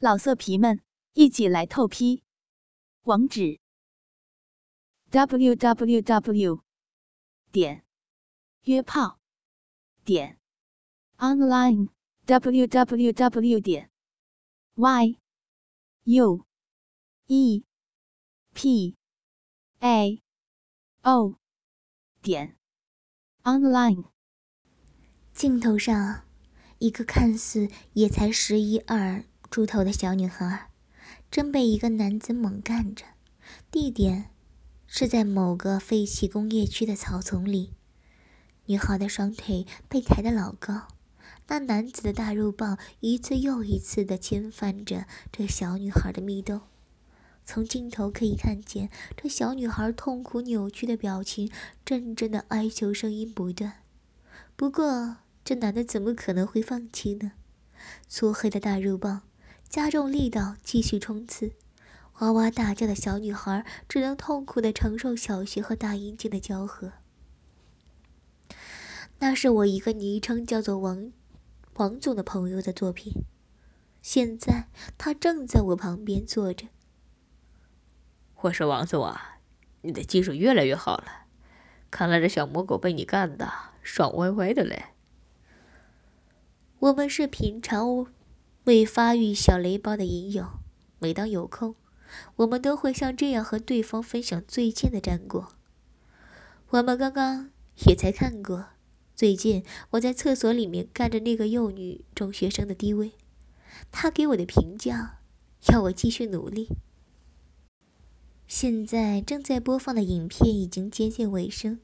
[0.00, 0.80] 老色皮们，
[1.14, 2.22] 一起来透批！
[3.02, 3.58] 网址
[5.10, 6.62] ：w w w
[7.50, 7.84] 点
[8.62, 9.18] 约炮
[10.04, 10.38] 点
[11.16, 11.88] online
[12.26, 13.90] w w w 点
[14.76, 15.18] y
[16.04, 16.46] u
[17.26, 17.64] e
[18.54, 18.96] p
[19.80, 20.22] a
[21.02, 21.40] o
[22.22, 22.56] 点
[23.42, 24.04] online。
[25.32, 26.24] 镜头上，
[26.78, 29.24] 一个看似也才十一二。
[29.50, 30.68] 猪头的小女孩
[31.30, 33.04] 正被一个男子猛干着，
[33.70, 34.26] 地点
[34.86, 37.72] 是在某个废弃工业区的草丛里。
[38.66, 40.88] 女孩的双腿被抬得老高，
[41.46, 46.60] 那男子的大肉棒一次又一次地侵犯着这小女孩的蜜豆。
[47.46, 51.50] 从镜头可以看见，这小女孩痛苦扭曲的表情，
[51.86, 53.78] 阵阵的哀求声音不断。
[54.54, 57.32] 不过，这男的怎么可能会放弃呢？
[58.06, 59.22] 粗黑的大肉棒。
[59.68, 61.52] 加重力道，继续冲刺。
[62.20, 66.92] 哇哇大叫的小女孩只能痛苦地承受小穴和大阴茎的交合。
[69.18, 71.12] 那是我一个昵称叫做王
[71.74, 73.24] 王总的朋友的作品。
[74.00, 76.68] 现在他正在我旁边坐着。
[78.42, 79.38] 我说王总啊，
[79.82, 81.26] 你的技术越来越好了，
[81.90, 84.86] 看来这小母狗被你干的爽歪歪的嘞。
[86.78, 88.06] 我们是平常。
[88.68, 90.46] 未发育小雷包的影友，
[90.98, 91.74] 每当有空，
[92.36, 95.54] 我们都会像这样和对方分享最近的战果。
[96.68, 97.48] 我们刚刚
[97.86, 98.66] 也才看过，
[99.16, 103.12] 最近我在厕所里面干着那个幼女中学生的低位，
[103.90, 105.20] 他给我的评价
[105.72, 106.68] 要我继续努力。
[108.46, 111.80] 现在正在播放的影片已经接近尾声。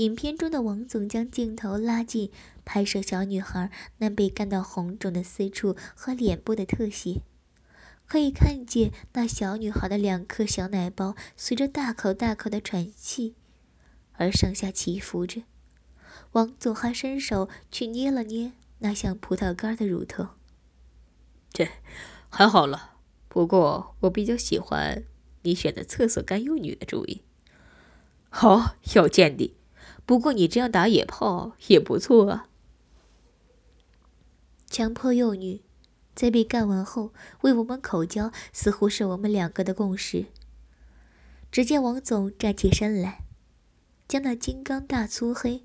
[0.00, 2.30] 影片中的王总将镜头拉近，
[2.64, 7.20] 拍摄小女孩那被干到红肿的私处和脸部的特写，
[8.06, 13.34] 可以看见那小女孩的两颗小奶包随着大口大口的喘气
[14.14, 15.42] 而上下起伏着。
[16.32, 20.28] 王总还伸手去捏了捏那像葡萄干的乳头，
[21.52, 21.68] 这
[22.30, 22.92] 还好了。
[23.28, 25.04] 不过我比较喜欢
[25.42, 27.20] 你选的厕所干幼女的主意。
[28.30, 29.59] 好，有见地。
[30.10, 32.48] 不过你这样打野炮也不错啊。
[34.68, 35.62] 强迫幼女
[36.16, 37.12] 在被干完后
[37.42, 40.26] 为我们口交，似乎是我们两个的共识。
[41.52, 43.20] 只见王总站起身来，
[44.08, 45.62] 将那金刚大粗黑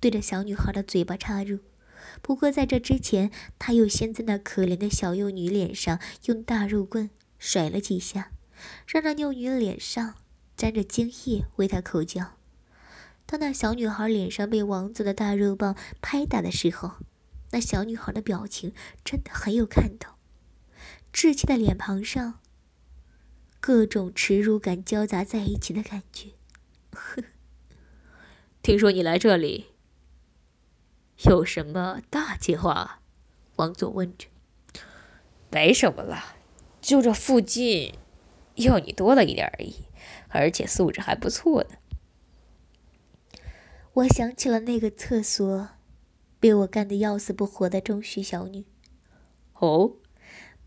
[0.00, 1.60] 对着小女孩的嘴巴插入。
[2.20, 8.32] 不过在这之前，他又先在那可怜的小幼女脸上用大肉棍甩了几下，
[8.88, 10.16] 让那幼女脸上
[10.56, 12.32] 沾着精液为她口交。
[13.26, 16.92] 当那小女孩脸上被王总的大肉棒拍打的时候，
[17.52, 18.72] 那小女孩的表情
[19.04, 20.12] 真的很有看头，
[21.12, 22.40] 稚气的脸庞上，
[23.60, 26.30] 各种耻辱感交杂在一起的感觉。
[26.92, 27.22] 呵
[28.62, 29.66] 听说你来这里
[31.24, 33.00] 有什么大计划？
[33.56, 34.28] 王总问着。
[35.50, 36.36] 没什么了，
[36.80, 37.94] 就这附近
[38.56, 39.84] 要你多了一点而已，
[40.28, 41.76] 而且素质还不错呢。
[43.94, 45.68] 我想起了那个厕所，
[46.40, 48.64] 被我干得要死不活的中学小女。
[49.60, 49.92] 哦，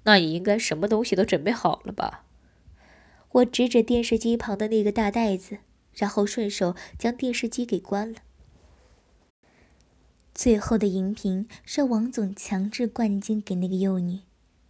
[0.04, 2.24] 那你应该什么东西都准备好了吧？
[3.34, 5.58] 我指指电视机旁的那个大袋子，
[5.94, 8.20] 然后顺手将电视机给关了。
[10.34, 14.22] 最后的荧屏是王总强制灌精给那个幼女，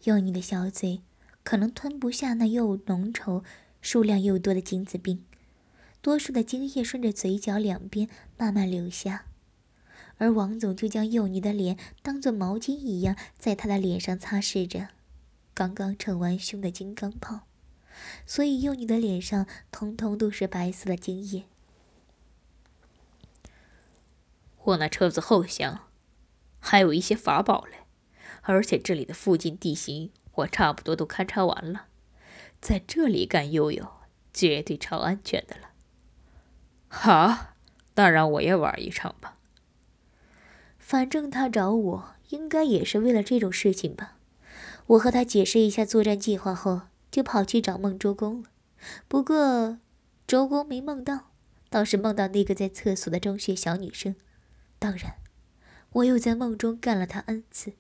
[0.06, 1.03] 幼女的小嘴
[1.44, 3.44] 可能吞不下那又浓稠、
[3.81, 5.23] 数量又多的精子冰。
[6.07, 8.07] 多数的精液顺着嘴角两边
[8.38, 9.25] 慢慢流下，
[10.16, 14.88] 而王总就将幼女的脸当做毛巾一样，在她的脸上擦拭着
[15.53, 17.41] 刚刚称完胸的金刚炮，
[18.25, 21.44] 所以幼女的脸上通通都是白色的精液。
[24.63, 25.90] 我那车子后厢
[26.59, 27.79] 还有一些法宝嘞，
[28.44, 31.88] 而且这里的附近地形我差不多都勘察完了，
[32.61, 33.85] 在这里干悠悠
[34.34, 35.66] 绝对超安全的了。
[36.87, 37.53] 好，
[37.95, 39.37] 那让我也玩一场吧。
[40.78, 44.17] 反正他找我，应该也是为了这种事情吧。
[44.87, 48.49] 我和他解释一下作战计划后，就跑去找孟周公了。
[49.07, 49.79] 不过，
[50.25, 51.31] 周公没梦到，
[51.69, 54.16] 倒是梦到那个在厕所的中学小女生。
[54.79, 55.16] 当然，
[55.91, 57.73] 我又在梦中干了他 n 次。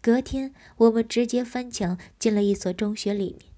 [0.00, 3.50] 隔天，我们直接翻墙进了一所中学里面。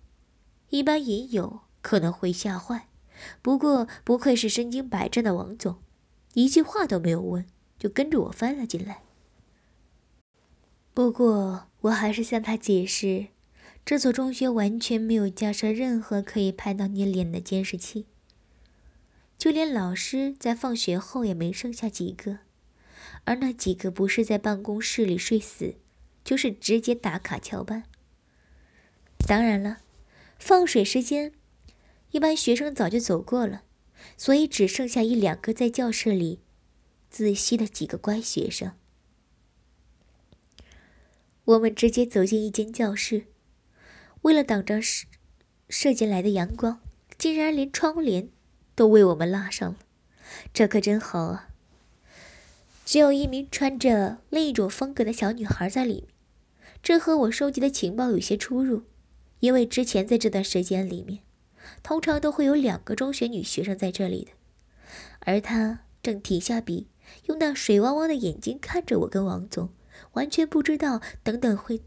[0.71, 2.89] 一般隐友可能会吓坏。
[3.41, 5.79] 不过，不愧是身经百战的王总，
[6.35, 7.47] 一句话都没有问，
[7.79, 9.03] 就跟着我翻了进来。
[10.95, 13.29] 不过，我还是向他解释，
[13.85, 18.07] 这所中学完全没有架设任何可以拍到你脸的监视器，
[19.39, 22.41] 就连老师在放学后也没剩下几个，
[23.25, 25.77] 而那几个不是在办公室里睡死，
[26.23, 27.85] 就是直接打卡翘班。
[29.27, 29.79] 当然了，
[30.39, 31.33] 放水时间，
[32.13, 33.65] 一般学生早就走过了，
[34.17, 36.41] 所以只剩下一两个在教室里
[37.11, 38.73] 自习的几个乖学生。
[41.45, 43.27] 我们直接走进一间教室。
[44.23, 45.07] 为了挡着射
[45.69, 46.81] 射进来的阳光，
[47.19, 48.29] 竟然连窗帘
[48.77, 49.79] 都为我们拉上了，
[50.55, 51.49] 这可真好啊！
[52.85, 56.09] 只有一名穿着另一种风格的小女孩在里面，
[56.83, 58.83] 这和我收集的情报有些出入，
[59.41, 61.21] 因为之前在这段时间里面，
[61.83, 64.33] 通常都会有两个中学女学生在这里的，
[65.21, 66.89] 而她正停下笔，
[67.27, 69.71] 用那水汪汪的眼睛看着我跟王总，
[70.13, 71.83] 完全不知道等等会。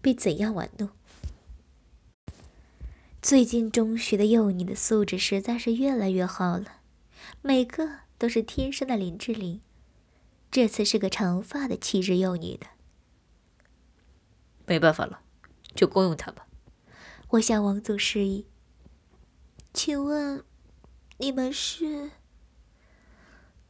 [0.00, 0.90] 被怎样玩弄？
[3.20, 6.80] 最近中学的幼女的素质实在是越来越好了，
[7.40, 9.60] 每个都是天生的林志玲。
[10.50, 12.66] 这次是个长发的气质幼女的，
[14.66, 15.20] 没办法了，
[15.74, 16.46] 就公用她吧。
[17.32, 18.46] 我向王总示意。
[19.72, 20.44] 请问，
[21.18, 22.10] 你们是？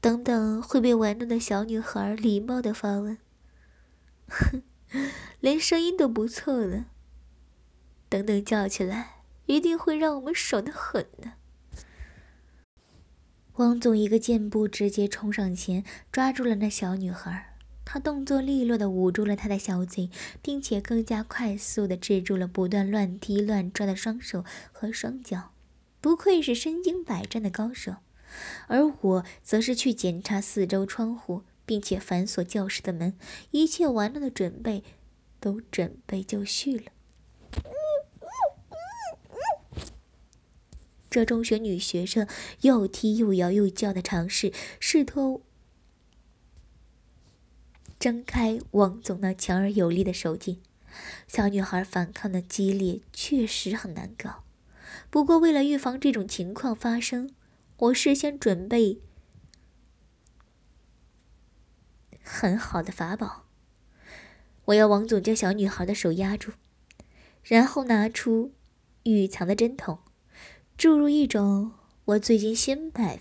[0.01, 3.19] 等等会被玩弄的小女孩礼貌的发问。
[4.29, 4.63] 哼。
[5.41, 6.85] 连声音都不错了。
[8.11, 11.33] 等等叫起来，一定会让我们爽的很呢。
[13.55, 17.52] 汪总一个箭步直接冲上前，抓住了那小女孩。
[17.93, 20.09] 他动作利落的捂住了她的小嘴，
[20.41, 25.51] 并且更加快速的制住了不断乱踢乱抓的双手和双脚。
[26.01, 27.97] 不愧是身经百战的高手。
[28.69, 31.43] 而我则是去检查四周窗户。
[31.65, 33.17] 并且反锁教室的门，
[33.53, 34.83] 一切玩乐的准备
[35.39, 36.87] 都准备就绪了。
[41.09, 42.27] 这中学女学生
[42.63, 45.43] 又踢又摇又叫的尝试，试图
[48.03, 50.61] 挣开王总那强而有力的手劲。
[51.29, 54.43] 小女孩反抗的激烈，确实很难搞。
[55.09, 57.33] 不过为了预防这种情况发生，
[57.77, 58.99] 我事先准备。
[62.25, 63.45] 很好的法宝，
[64.65, 66.55] 我要王总将小女孩的手压住，
[67.45, 68.53] 然后拿出
[69.05, 70.01] 预藏的针筒，
[70.77, 71.71] 注入一种
[72.07, 73.21] 我最近新买、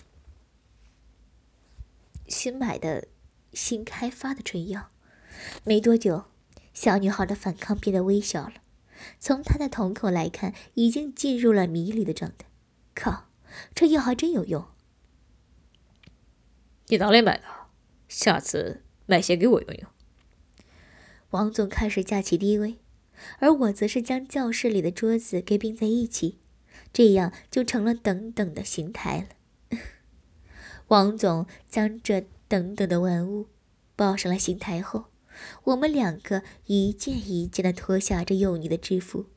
[2.27, 3.07] 新买的、
[3.53, 4.91] 新开发的春药。
[5.63, 6.25] 没多久，
[6.73, 8.53] 小女孩的反抗变得微小了，
[9.19, 12.47] 从她的瞳孔来看，已经进入了迷离的状态。
[12.93, 13.29] 靠，
[13.73, 14.65] 这药还真有用！
[16.87, 17.43] 你哪里买的？
[18.07, 18.83] 下次。
[19.07, 19.89] 买些给我用用。
[21.31, 22.77] 王总开始架起低威，
[23.39, 26.37] 而我则是将教室里的桌子给并在一起，
[26.93, 29.77] 这样就成了等等的形态了。
[30.87, 33.47] 王总将这等等的玩物
[33.95, 35.05] 抱上了刑台后，
[35.63, 39.27] 我们两个一件一件的脱下这幼女的制服。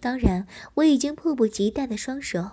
[0.00, 0.46] 当然，
[0.76, 2.52] 我已经迫不及待的双手，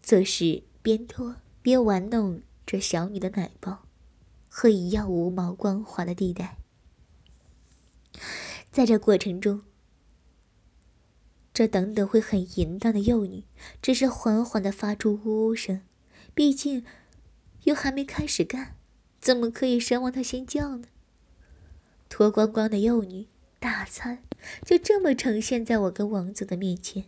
[0.00, 3.82] 则是边脱边玩弄这小女的奶包。
[4.48, 6.56] 和一样无毛光滑的地带，
[8.70, 9.62] 在这过程中，
[11.52, 13.44] 这等等会很淫荡的幼女
[13.82, 15.82] 只是缓缓的发出呜呜声，
[16.34, 16.84] 毕竟
[17.64, 18.76] 又还没开始干，
[19.20, 20.88] 怎么可以奢望他先叫呢？
[22.08, 23.26] 脱光光的幼女
[23.58, 24.22] 大餐
[24.64, 27.06] 就这么呈现在我跟王总的面前，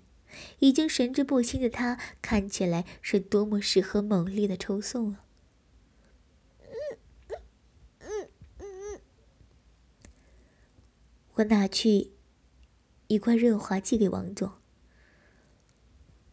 [0.58, 5.20] 已经神志不清的他看起来是多么适合猛烈的抽送啊！
[11.34, 12.12] 我拿去
[13.08, 14.52] 一块润滑剂给王总。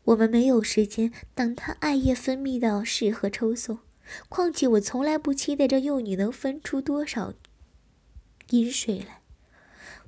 [0.05, 3.79] 我们没有时间等他艾叶分泌到适合抽送，
[4.29, 7.33] 况且我从来不期待这幼女能分出多少
[8.49, 9.21] 阴水来。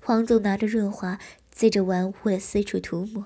[0.01, 3.25] 黄总拿着润滑在这玩物的四处涂抹，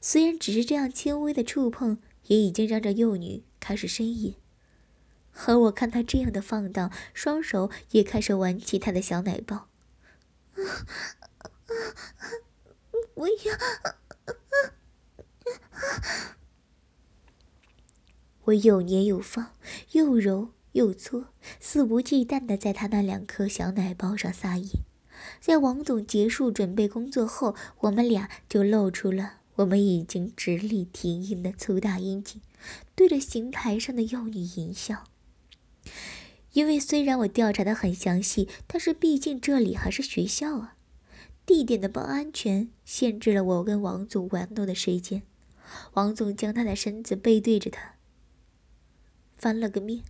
[0.00, 4.34] 虽然只是这样轻微的触碰，也已经让这幼女开始呻吟。
[5.46, 9.68] 而我看他这样的放荡，双手也开始玩起他的小奶包。
[13.14, 13.34] 不要！
[18.46, 19.52] 我又捏又放，
[19.92, 21.26] 又揉又搓，
[21.60, 24.80] 肆无忌惮的在他那两颗小奶包上撒野。
[25.40, 32.40] 在王总结束准备工作后，我们俩就露出了我们已经直立停硬的粗大阴茎，
[32.94, 35.04] 对着刑台上的幼女淫笑。
[36.52, 40.76] 因为虽然我调查的很详细，但是毕竟这里还是学校啊。
[41.44, 45.22] 地点的不安全限制了我跟王总玩弄的时间。
[45.94, 47.95] 王总将他的身子背对着他，
[49.36, 50.02] 翻了个面。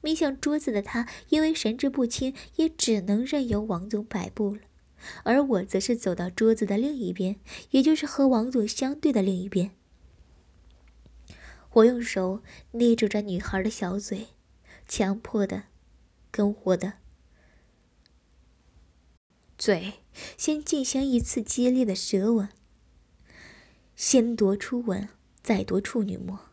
[0.00, 4.62] 面向桌子的他，因为神志不清，也只能任由王总摆布了。
[5.24, 7.36] 而我则是走到桌子的另一边，
[7.70, 9.72] 也就是和王总相对的另一边。
[11.72, 12.42] 我用手
[12.72, 14.28] 捏住这女孩的小嘴，
[14.86, 15.64] 强迫的
[16.30, 16.94] 跟我的
[19.56, 19.94] 嘴
[20.36, 22.48] 先进行一次激烈的舌吻，
[23.96, 25.08] 先夺初吻，
[25.42, 26.51] 再夺处女膜。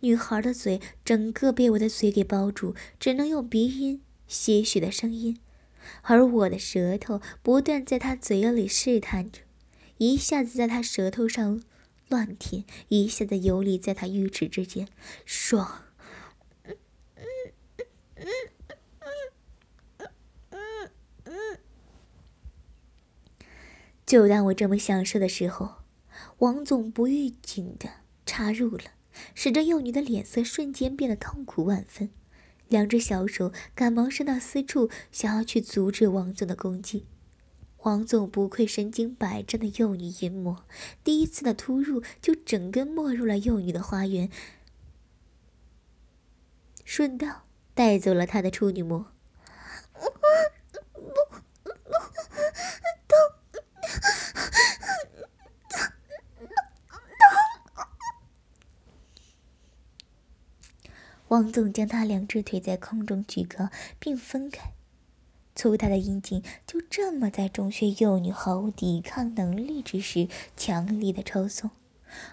[0.00, 5.38] 女孩的嘴整个被我的嘴给包住，只能用鼻音些许的声音，
[6.02, 9.40] 而我的舌头不断在她嘴里试探着，
[9.98, 11.62] 一下子在她舌头上
[12.08, 14.88] 乱舔，一下子游离在她玉齿之间，
[15.24, 15.84] 爽！
[24.06, 25.76] 就当我这么享受的时候，
[26.38, 27.88] 王总不预警的
[28.26, 28.82] 插入了。
[29.34, 32.10] 使这幼女的脸色瞬间变得痛苦万分，
[32.68, 37.06] 两只小手赶忙伸到私处，想要去阻止王总的攻击。
[37.84, 40.64] 王总不愧身经百战的幼女淫魔，
[41.02, 44.28] 第一次的突入就整根没入了幼女的花园，
[46.84, 49.06] 顺道带走了她的处女膜。
[49.94, 51.70] 不不，
[53.08, 53.18] 痛
[61.30, 63.70] 王总将他两只腿在空中举高
[64.00, 64.72] 并分开，
[65.54, 71.70] 粗大的阴茎就这么在中学幼女毫无抵抗能力之时强力的抽送，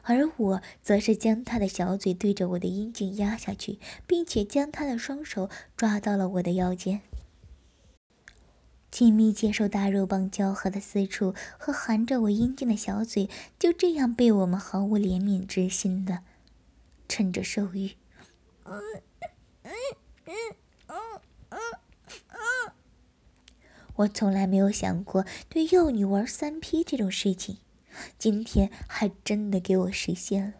[0.01, 3.77] 而我则是将他的小嘴对着我的阴茎压下去，
[4.07, 7.01] 并且将他的双手抓到了我的腰间，
[8.89, 16.23] 紧密接受大肉棒交合的私处和含着我阴茎的小嘴，就这样被我们毫无怜悯之心的
[17.07, 17.91] 趁着受欲。
[23.95, 27.57] 我从来没有想过对幼女玩三 P 这种事情，
[28.19, 30.53] 今天还真的给我实现了。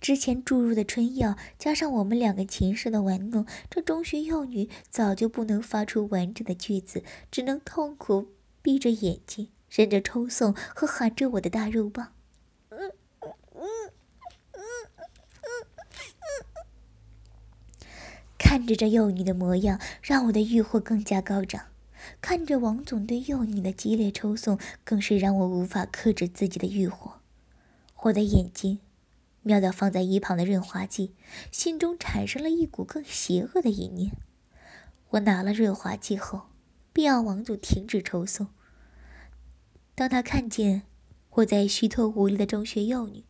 [0.00, 12.12] 之前注入的春药，加上我们两个禽兽的玩弄，这中学幼女早就不能发出完整的句子，只能痛苦闭着眼睛，忍着抽送和含着我的大肉棒。
[18.60, 21.62] 看着这幼女的模样，让我的欲火更加高涨；
[22.20, 27.22] 看着王总对幼女的激烈抽送，更是让我无法克制自己的欲火。
[28.02, 28.80] 我的眼睛
[29.40, 31.14] 瞄到放在一旁的润滑剂，
[31.50, 34.12] 心中产生了一股更邪恶的一念。
[35.12, 36.42] 我拿了润滑剂后，
[36.92, 38.48] 便要王总停止抽送。
[39.94, 40.82] 当他看见
[41.30, 43.24] 我在虚脱无力的中学幼女，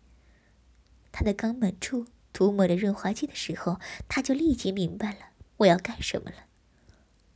[1.12, 2.06] 他的肛门处。
[2.32, 5.18] 涂抹着润滑剂的时候，他就立即明白了
[5.58, 6.36] 我要干什么了。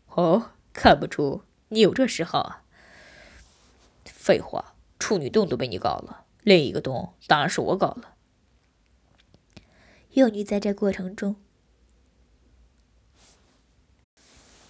[0.08, 2.62] 哦，看不出你有这嗜好啊！
[4.04, 8.14] 废话，处女洞都被你搞了，另一个洞当然是我搞了。
[10.12, 11.36] 幼女在这过程中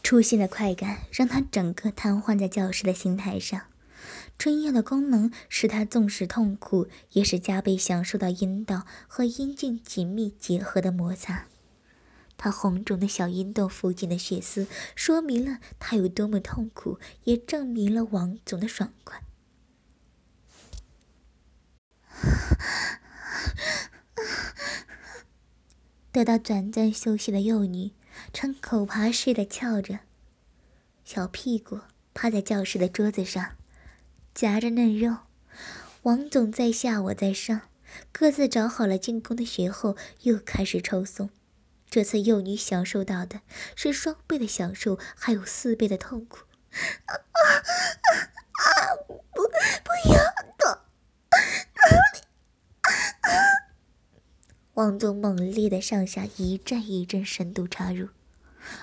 [0.02, 3.66] 出现的快感，让她整个瘫痪在教室的刑台上。
[4.38, 11.46] 春药的功能使他纵使痛苦，也是加倍享受到阴道和阴茎紧密结合的摩擦。
[12.36, 19.22] 他红肿的小阴道附近的血丝，说明了他有多么痛苦，也证明了王总的爽快。
[26.10, 27.92] 得到短暂休息的幼女，
[28.32, 30.00] 呈口爬似的翘着
[31.04, 31.80] 小屁股，
[32.12, 33.56] 趴在教室的桌子上。
[34.34, 35.18] 夹着嫩肉，
[36.02, 37.60] 王总在下，我在上，
[38.10, 41.30] 各自找好了进攻的穴后，又开始抽送。
[41.88, 43.42] 这次幼女享受到的
[43.76, 46.46] 是双倍的享受，还有四倍的痛苦。
[47.06, 47.40] 啊啊
[48.58, 48.96] 啊！
[49.06, 50.24] 不，不要！
[54.74, 58.08] 王总猛烈的上下一阵一阵深度插入，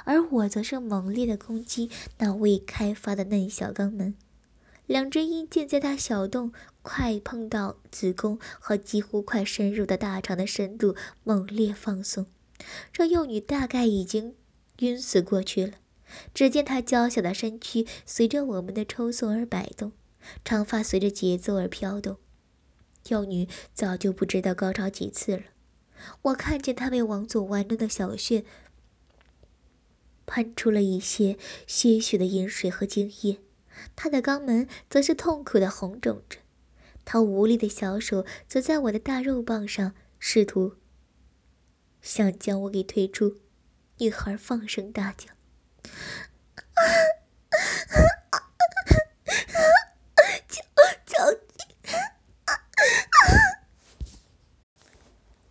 [0.05, 4.15] 而我则是猛烈的攻击那未开发的嫩小肛门。
[4.91, 12.25] 两只阴茎在他小洞快碰到子宫和几乎快深入的大肠的深度猛烈放松，
[12.91, 14.36] 这幼女大概已经
[14.79, 15.75] 晕死过去了。
[16.33, 19.93] 只见她娇小的身躯随着我们的抽送而摆动，
[20.43, 22.17] 长发随着节奏而飘动。
[23.07, 25.43] 幼女早就不知道高潮几次了。
[26.24, 28.43] 我看见她被王总玩弄的小穴
[30.25, 33.38] 喷出了一些些许的饮水和精液。
[33.96, 36.40] 他的肛门则是痛苦的红肿着，
[37.06, 40.78] 他无力的小手则在我的大肉棒上，试图
[42.01, 43.38] 想将我给推出。
[43.98, 45.30] 女孩放声大叫
[46.74, 46.82] ：“啊
[48.32, 48.40] 啊啊
[50.48, 50.63] 求
[51.06, 51.75] 求你！”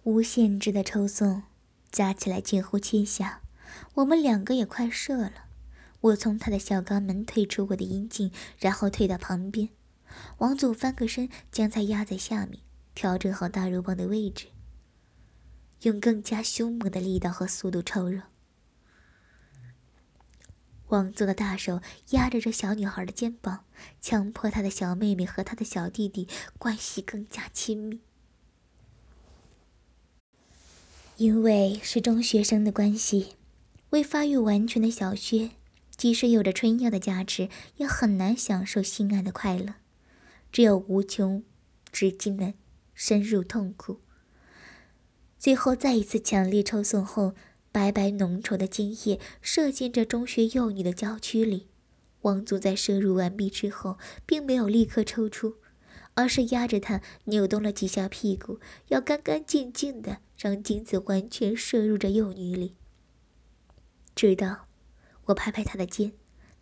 [0.03, 1.45] 无限制的抽送，
[1.93, 3.43] 加起来近乎七下，
[3.95, 5.50] 我们两个也快射了。
[6.01, 9.69] 我从他的小肛门退出我的阴茎，然后退到旁边。
[10.39, 12.61] 王祖翻个身，将他压在下面，
[12.95, 14.47] 调整好大肉棒的位置，
[15.83, 18.23] 用更加凶猛的力道和速度抽热。
[20.89, 21.81] 王祖的大手
[22.11, 23.65] 压着这小女孩的肩膀，
[24.01, 26.27] 强迫她的小妹妹和她的小弟弟
[26.59, 28.01] 关系更加亲密。
[31.17, 33.37] 因为是中学生的关系，
[33.91, 35.51] 未发育完全的小薛。
[36.01, 39.75] 即使有着春药的加持，也很难享受性爱的快乐，
[40.51, 41.45] 只有无穷
[41.93, 42.55] 至尽的
[42.95, 44.01] 深入痛苦。
[45.39, 47.35] 最后再一次强烈抽送后，
[47.71, 51.69] 白白浓稠的精液射进这中学幼女的娇躯里。
[52.23, 55.57] 王祖在摄入完毕之后，并没有立刻抽出，
[56.15, 62.75] 而是压着她扭动了几下屁股，要干干净净的让精子完全射入这幼女里，
[64.15, 64.70] 直到。
[65.27, 66.13] 我拍拍他的肩，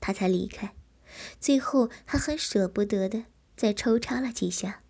[0.00, 0.74] 他才离开。
[1.40, 3.24] 最后，还很舍不得的
[3.56, 4.82] 再抽插了几下。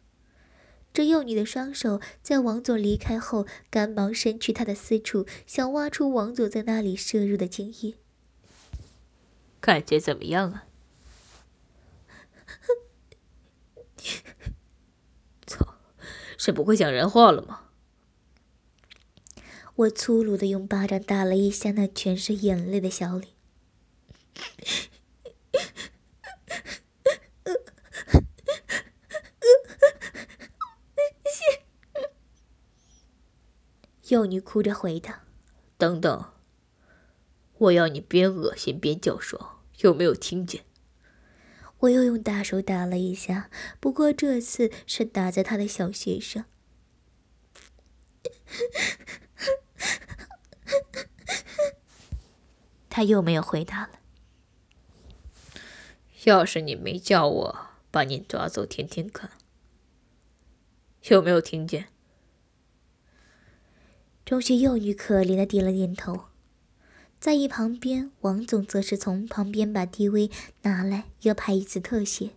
[0.93, 7.95] 这幼女的双手在王佐离开后，赶忙伸去他的私处，想挖出王佐在那里摄入的精液。
[9.61, 10.65] 感觉怎么样啊？
[15.47, 15.75] 操，
[16.37, 17.67] 是不会讲人话了吗？
[19.77, 23.33] 我粗鲁的用巴掌打了一下那全是眼泪的小脸。
[34.09, 35.13] 幼女哭着回道
[35.77, 36.33] ：“等等，
[37.59, 40.65] 我要你边恶心边叫爽，有没有听见？”
[41.81, 46.47] 我又用大手打了一下，不过这次是打在他的小穴上。
[52.89, 53.91] 他又没有回答了。
[56.25, 57.59] 要是你没叫我
[57.91, 59.31] 把你抓走天天看，
[61.09, 61.87] 有没有听见？
[64.25, 66.25] 中学幼女可怜的点了点头，
[67.21, 70.31] 在一旁边，王总则是从旁边把 DV
[70.63, 72.31] 拿来，又拍一次特写。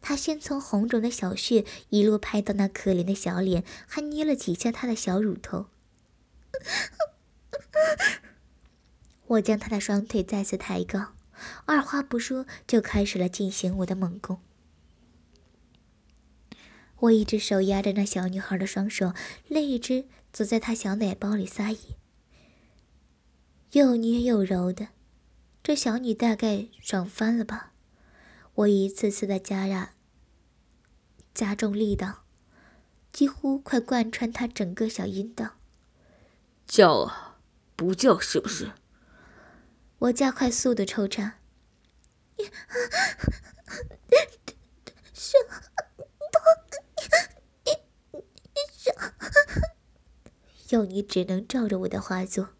[0.00, 5.66] 他先从红肿的小穴一路拍到那可怜的小脸，还捏了几下他的小乳头。
[9.26, 11.15] 我将他的双腿再次抬高。
[11.64, 14.40] 二话不说，就开始了进行我的猛攻。
[17.00, 19.12] 我一只手压着那小女孩的双手，
[19.48, 21.78] 另一只则在她小奶包里撒野，
[23.72, 24.88] 又捏又揉的。
[25.62, 27.72] 这小女大概爽翻了吧？
[28.54, 29.92] 我一次次的加压，
[31.34, 32.22] 加重力道，
[33.12, 35.56] 几乎快贯穿她整个小阴道。
[36.66, 37.36] 叫啊，
[37.76, 38.72] 不叫是不是？
[39.98, 41.38] 我加快速度抽插，
[50.68, 52.50] 幼女只能照着我的话做。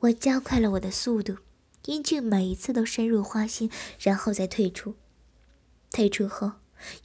[0.00, 1.38] 我加快了我的速度，
[1.86, 4.96] 阴茎每一次都深入花心，然后再退出，
[5.90, 6.52] 退出后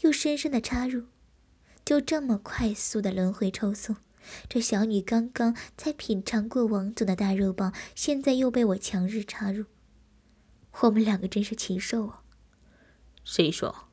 [0.01, 1.05] 又深深的插入，
[1.85, 3.95] 就这么快速的轮回抽送。
[4.47, 9.65] 这小女刚刚才品尝过王总的大肉棒，现在又被我强日插入，
[10.81, 12.23] 我们两个真是禽兽啊！
[13.23, 13.87] 谁说？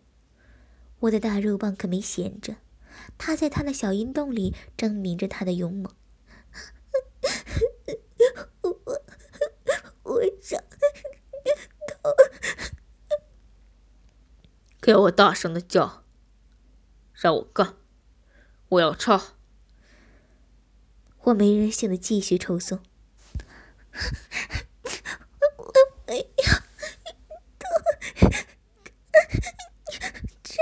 [1.01, 2.57] 我的大肉棒可没闲着，
[3.17, 5.93] 他在他的小阴洞里证明着他的勇猛。
[8.62, 8.71] 我
[10.03, 10.61] 我想
[11.87, 12.12] 痛，
[14.81, 16.05] 给我大声的叫，
[17.12, 17.77] 让我干，
[18.71, 19.38] 我要插。
[21.29, 22.81] 我没人性的继续抽送，
[25.59, 25.75] 我
[26.07, 26.25] 没有
[30.43, 30.55] 这，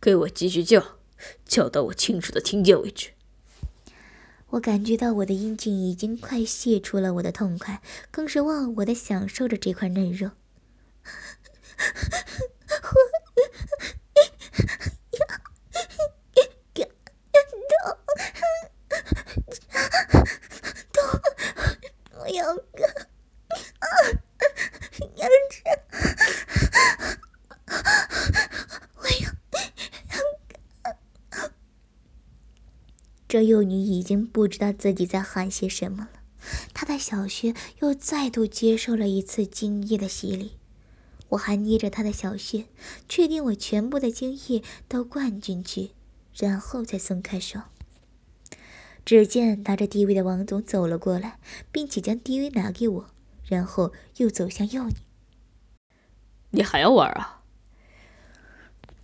[0.00, 0.98] 给我继续叫，
[1.44, 3.10] 叫到我清楚的听见为止。
[4.48, 7.80] 我感觉到我的阴茎已经快泄出了我的痛快，
[8.10, 10.32] 更是忘我的享受着这块嫩肉。
[22.14, 22.86] 我要个
[23.80, 23.86] 啊！
[25.16, 25.60] 要吃！
[33.26, 36.20] 这幼女已经不知道自己在喊些什么了。
[36.74, 40.52] 她的小穴又再度接受了一次精液的洗礼。
[41.30, 42.66] 我还捏着她的小穴，
[43.08, 45.92] 确定我全部的精液都灌进去，
[46.36, 47.60] 然后再松开手。
[49.04, 51.38] 只见拿着 DV 的王总走了过来，
[51.70, 53.06] 并且将 DV 拿给我，
[53.46, 54.94] 然后又走向幼女。
[56.50, 57.42] 你还要玩啊？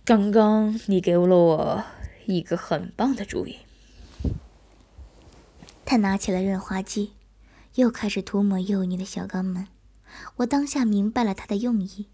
[0.03, 1.83] 刚刚你给了我
[2.25, 3.59] 一个很棒的主意。
[5.89, 7.15] 他拿起了润滑剂，
[7.73, 9.67] 又开始涂抹幼女的小肛门。
[10.35, 12.05] 我当下明白了他的用意，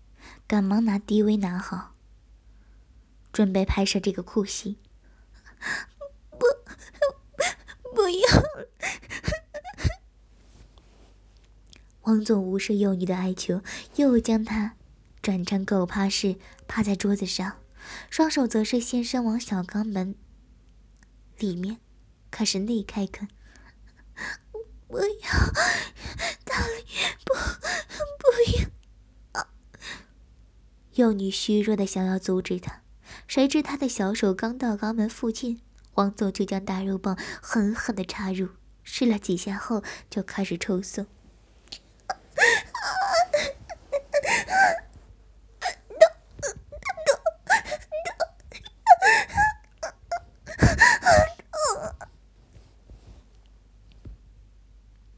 [0.47, 1.93] 赶忙拿 DV 拿好，
[3.33, 4.77] 准备拍摄这个酷戏。
[6.29, 6.45] 不。
[7.93, 8.27] 不要！
[12.03, 13.61] 王总无视幼女的哀求，
[13.97, 14.75] 又将她
[15.21, 17.57] 转成狗趴式，趴在桌子上，
[18.09, 20.15] 双手则是先伸往小肛门
[21.37, 21.81] 里面，
[22.31, 23.27] 开始内开坑。
[24.87, 25.05] 不要，
[26.43, 26.85] 大力，
[27.25, 27.33] 不，
[28.19, 28.27] 不
[29.33, 29.47] 要！
[30.93, 32.81] 幼女虚弱的想要阻止他，
[33.27, 35.61] 谁知他的小手刚到肛门附近。
[35.95, 38.49] 王总就将大肉棒狠狠的插入，
[38.83, 41.05] 试了几下后就开始抽送。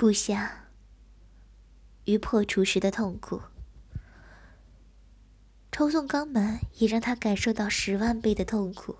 [0.08, 0.70] 不下
[2.06, 3.41] 于破除时的痛苦，
[5.70, 8.96] 抽送肛门也让他感受到十万倍的痛苦。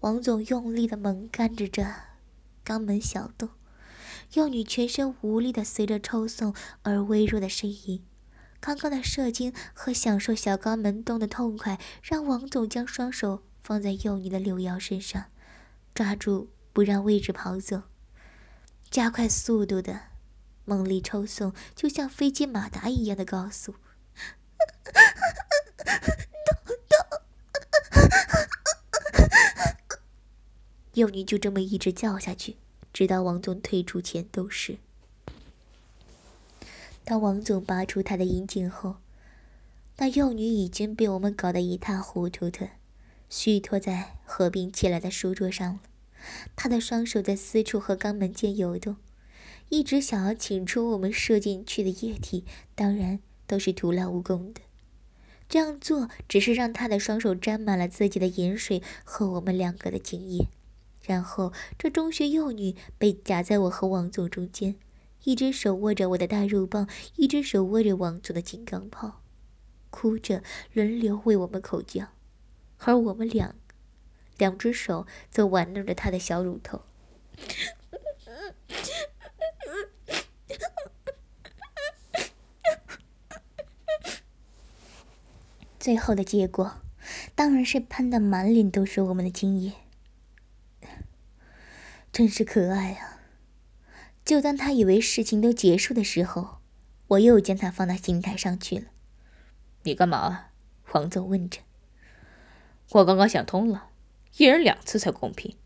[0.00, 1.84] 王总用力的猛干着这
[2.64, 3.50] 肛门小洞，
[4.32, 8.02] 幼女全身无力的随着抽送而微弱的呻吟。
[8.58, 15.26] 刚刚的射精和享受小肛门洞的痛快，让王总将双手放在幼女的柳腰身上，
[15.92, 17.82] 抓住不让位置跑走，
[18.90, 20.11] 加快速度的
[20.64, 23.74] 猛力抽送，就像飞机马达一样的高速。
[30.94, 32.56] 幼女就这么一直叫下去，
[32.92, 34.76] 直到王总退出前都是。
[37.04, 38.96] 当王总拔出他的阴茎后，
[39.96, 42.68] 那幼女已经被我们搞得一塌糊涂的，
[43.30, 45.80] 虚脱在合并起来的书桌上了。
[46.54, 48.96] 他的双手在私处和肛门间游动，
[49.72, 54.60] 一直想要请出我们射进去的液体，当然都是徒劳无功的。
[55.48, 60.48] 这样做只是让他的双手沾满了自己的盐水和我们两个的精液。
[61.00, 64.74] 然后，这中学幼女被夹在我和王总中间，
[65.24, 69.22] 一只手握着我的大肉棒，一只手握着王总的金刚炮，
[69.88, 70.42] 哭着
[70.74, 72.08] 轮流为我们口交，
[72.80, 73.54] 而我们两，
[74.36, 76.82] 两只手则玩弄着他的小乳头。
[85.78, 86.80] 最后的结果，
[87.34, 89.72] 当然是喷的满脸都是我们的精液。
[92.12, 93.18] 真是可爱啊！
[94.24, 96.58] 就当他以为事情都结束的时候，
[97.08, 98.84] 我又将他放到刑台上去了。
[99.82, 100.50] 你干嘛？
[100.92, 101.60] 王总问着。
[102.90, 103.88] 我刚刚想通了，
[104.36, 105.56] 一人两次才公平。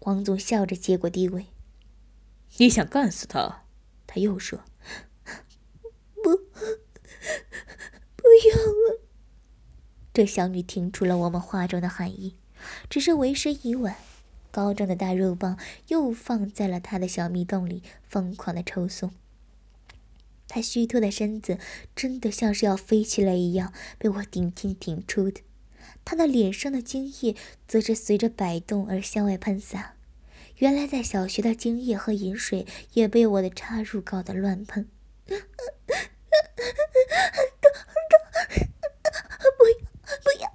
[0.00, 1.46] 王总笑着接过地位。
[2.58, 3.62] 你想干死他？
[4.08, 4.64] 他又说
[6.20, 6.36] ：“不，
[8.16, 9.00] 不要了。”
[10.12, 12.34] 这小女听出了我们话中的含义，
[12.90, 13.94] 只是为时已晚。
[14.50, 19.12] 高壮的大肉棒又放在了他的小蜜洞里，疯狂的抽送。
[20.48, 21.58] 他虚脱的身子
[21.94, 25.42] 真的像是要飞起来一样，被我顶进顶出的。
[26.04, 27.36] 他的脸上的精液
[27.68, 29.97] 则是随着摆动而向外喷洒。
[30.58, 34.88] 原来在小学的精液和饮水也被我的插入搞得乱喷。
[35.26, 35.34] 不
[39.68, 39.72] 要，
[40.24, 40.48] 不要！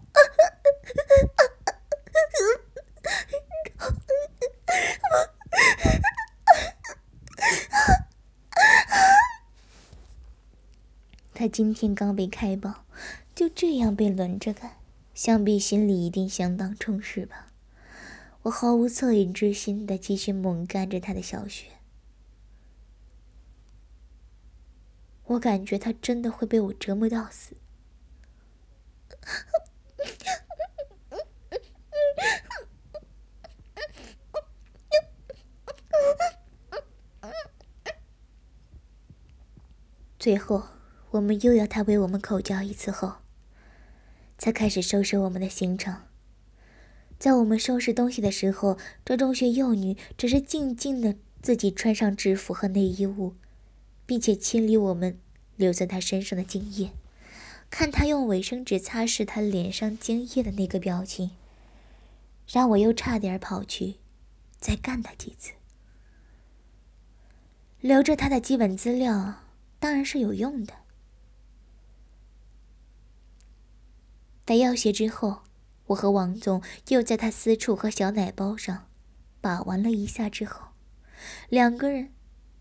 [11.33, 12.83] 他今天刚被开包，
[13.33, 14.71] 就这样被轮着干，
[15.13, 17.52] 想必心里一定相当充实吧。
[18.43, 21.67] 我毫无恻隐之心的继续猛干着他的小穴，
[25.23, 27.55] 我感觉他真的会被我折磨到死。
[40.19, 40.67] 最后，
[41.11, 43.19] 我们又要他为我们口交一次后，
[44.37, 46.01] 才开始收拾我们的行程。
[47.23, 53.33] 在我们收拾东西的时候，这中学幼女只是静静的自己穿上制服和内衣物，
[54.05, 55.17] 并且清理我们
[55.55, 56.91] 留在她身上的精液。
[57.69, 61.31] 看她用卫生纸擦拭她脸上精液的那个表情，
[62.45, 63.95] 让我又差点跑去
[64.59, 65.53] 再干她几次。
[67.79, 69.35] 留着她的基本资料
[69.79, 70.73] 当然是有用的。
[74.45, 75.43] 在要挟之后。
[75.87, 78.87] 我和王总又在他私处和小奶包上
[79.41, 80.69] 把玩了一下之后，
[81.49, 82.09] 两个人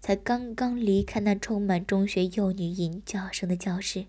[0.00, 4.06] 才刚刚离开那充满中学幼女淫叫声的教室。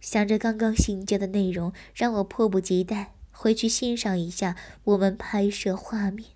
[0.00, 6.30] 想着刚刚性交的内容，让我迫不及待回去欣赏一下我们拍摄画面。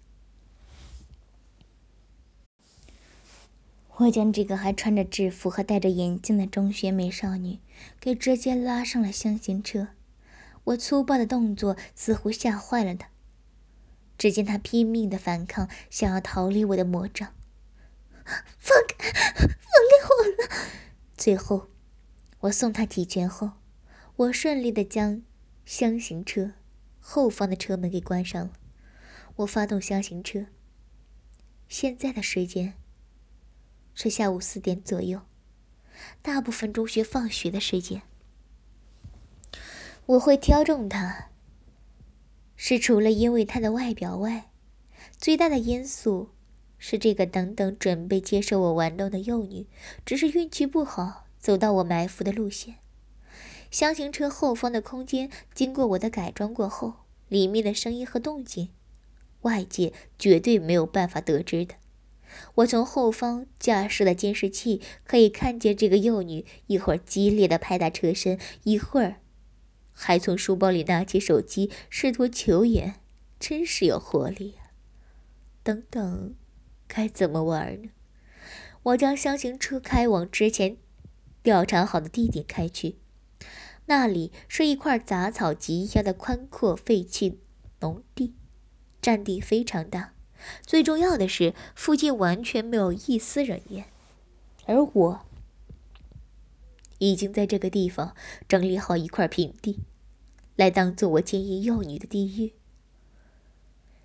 [3.97, 7.59] 我将这个还穿着制服和戴着眼镜的中学美少女
[8.01, 9.89] 给直接拉上了箱型车。
[10.69, 13.09] 我粗暴的动作似乎吓坏了他，
[14.19, 17.35] 只见他拼命的反抗，想要逃离我的魔掌。
[18.59, 20.69] 放开，放开我了！
[21.17, 21.69] 最后，
[22.41, 23.53] 我送他几拳后，
[24.17, 25.23] 我顺利的将
[25.65, 26.53] 箱型车
[27.01, 28.53] 后方的车门给关上了。
[29.37, 30.47] 我发动箱型车。
[31.69, 32.75] 现在的时间
[33.95, 35.23] 是下午四点左右，
[36.21, 38.03] 大部分中学放学的时间。
[40.09, 41.29] 我会挑中她，
[42.57, 44.51] 是除了因为她的外表外，
[45.19, 46.31] 最大的因素
[46.79, 49.67] 是这个等等准备接受我玩弄的幼女，
[50.07, 52.77] 只是运气不好，走到我埋伏的路线。
[53.71, 58.71] 箱型车后方的空间经过我的改装过后，里面的声音和动静，
[59.43, 61.75] 外界绝对没有办法得知的。
[62.55, 69.17] 我从后方驾驶的监视器可以看见这个幼女一会儿激烈的拍打车身，一会儿。
[70.01, 73.01] 还从书包里拿起手机，试图求援，
[73.41, 74.71] 真是有活力啊！
[75.65, 76.35] 等等，
[76.87, 77.91] 该怎么玩呢？
[78.85, 80.77] 我将箱型车开往之前
[81.43, 82.97] 调查好的地点开去，
[83.87, 87.41] 那里是一块杂草及腰的宽阔废弃
[87.81, 88.35] 农地，
[89.03, 90.15] 占地非常大。
[90.63, 93.87] 最重要的是，附近完全没有一丝人烟，
[94.67, 95.28] 而我。
[96.99, 98.15] 已经在这个地方
[98.47, 99.81] 整理好一块平地，
[100.57, 102.55] 来当做我奸淫幼女的地狱。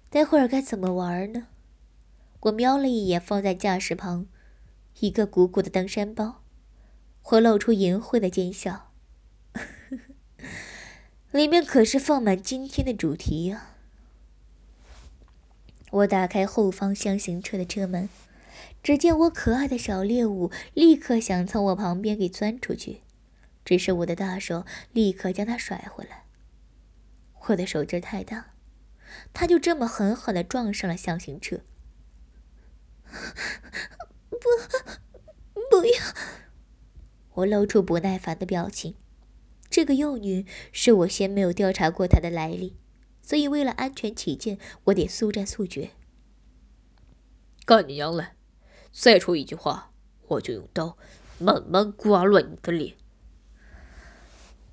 [0.09, 1.47] 待会儿该怎么玩呢？
[2.41, 4.27] 我瞄了一眼放在驾驶旁
[4.99, 6.43] 一个鼓鼓的登山包，
[7.31, 8.91] 我露出淫秽的奸笑，
[11.31, 13.69] 里面可是放满今天的主题呀！
[15.91, 18.09] 我打开后方箱型车的车门。
[18.83, 23.01] 只见我可爱的小猎物立刻想从我旁边给钻出去，
[23.63, 26.25] 只是我的大手立刻将它甩回来。
[27.47, 28.53] 我的手劲太大，
[29.33, 31.61] 它就这么狠狠地撞上了箱型车。
[34.29, 34.37] 不，
[35.71, 35.93] 不要！
[37.35, 38.95] 我露出不耐烦的表情。
[39.69, 42.75] 这个幼女是我先没有调查过她的来历，
[43.21, 45.91] 所以为了安全起见，我得速战速决。
[47.65, 48.27] 干你娘嘞！
[48.93, 49.91] 再说一句话，
[50.27, 50.97] 我就用刀
[51.39, 52.95] 慢慢刮乱你的脸。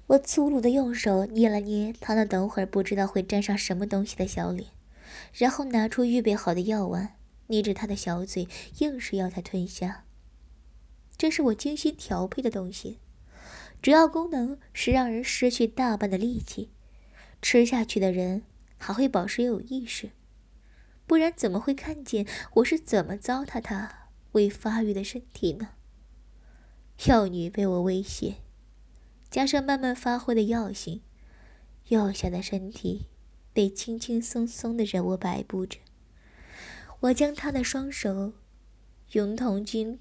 [0.08, 4.68] 我粗鲁的用手捏了捏他那等会儿不知道会沾上什么东西的小脸，
[5.32, 8.46] 然后拿出预备好的药丸，捏着他的小嘴，
[8.78, 10.04] 硬是要他吞下。
[11.16, 12.98] 这是我精心调配的东西，
[13.80, 16.70] 主要功能是让人失去大半的力气，
[17.40, 18.42] 吃下去的人
[18.76, 20.10] 还会保持有意识，
[21.06, 23.99] 不然怎么会看见我是怎么糟蹋他？
[24.32, 25.70] 未发育的身体呢？
[27.06, 28.36] 药女被我威胁，
[29.30, 31.02] 加上慢慢发挥的药性，
[31.88, 33.06] 幼小的身体
[33.52, 35.78] 被轻轻松松的任我摆布着。
[37.00, 38.34] 我将她的双手
[39.12, 39.98] 用铜筋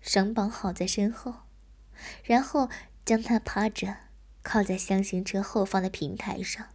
[0.00, 1.34] 绳绑好在身后，
[2.22, 2.70] 然后
[3.04, 3.96] 将她趴着
[4.42, 6.68] 靠在箱型车后方的平台上。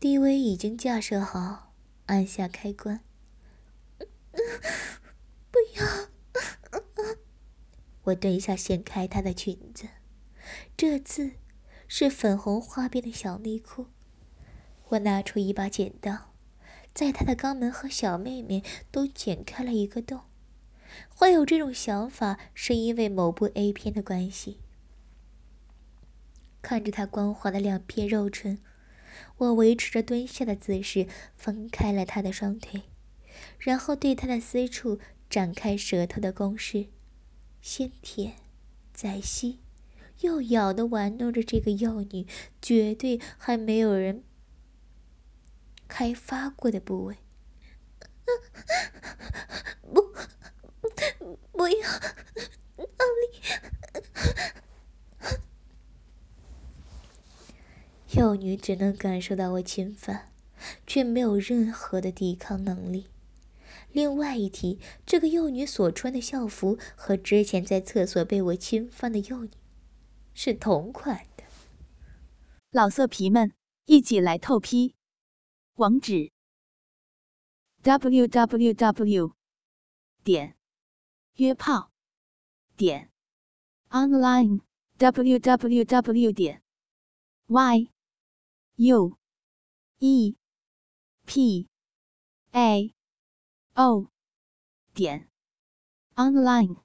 [0.00, 1.72] D V 已经架设好，
[2.06, 3.00] 按下开关。
[5.50, 6.08] 不要！
[8.04, 9.88] 我蹲下，掀开她的裙子，
[10.76, 11.32] 这次
[11.88, 13.86] 是粉红花边的小内裤。
[14.88, 16.34] 我拿出一把剪刀，
[16.92, 20.20] 在她的肛门和小妹妹都剪开了一个洞。
[21.08, 24.60] 会有这种想法，是因为某部 A 片的关系。
[26.60, 28.58] 看着她光滑的两片肉唇，
[29.38, 32.82] 我维持着蹲下的姿势，分开了她的双腿。
[33.64, 35.00] 然后对他的私处
[35.30, 36.88] 展开舌头的攻势，
[37.62, 38.36] 先舔，
[38.92, 39.60] 再吸，
[40.20, 42.26] 又咬的玩弄着这个幼女
[42.60, 44.22] 绝对还没有人
[45.88, 47.16] 开发过的部位。
[49.80, 50.12] 不，
[51.52, 51.88] 不要，
[52.76, 53.40] 奥利！
[58.10, 60.30] 幼女只能感受到我侵犯，
[60.86, 63.06] 却没有任何的抵抗能力。
[63.94, 69.50] 另外一提，这个幼女所穿的校服和之前在厕所被我侵犯的幼女
[70.34, 71.44] 是同款的。
[72.72, 73.52] 老色皮们，
[73.84, 74.96] 一起来透批！
[75.74, 76.32] 网址
[77.82, 79.32] ：w w w
[80.24, 80.56] 点
[81.36, 81.92] 约炮
[82.76, 83.12] 点
[83.90, 84.62] online
[84.98, 86.64] w w w 点
[87.46, 87.88] y
[88.74, 89.16] u
[90.00, 90.34] e
[91.24, 91.68] p
[92.50, 92.92] a。
[93.76, 94.06] O
[94.94, 95.28] 点
[96.16, 96.83] online。